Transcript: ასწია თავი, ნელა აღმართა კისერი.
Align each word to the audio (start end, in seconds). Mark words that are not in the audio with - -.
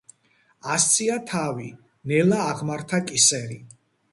ასწია 0.75 1.17
თავი, 1.33 1.67
ნელა 2.13 2.41
აღმართა 2.55 3.03
კისერი. 3.13 3.61